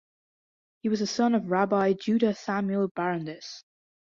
[0.81, 3.63] He was a son of Rabbi Judah Samuel Barondess.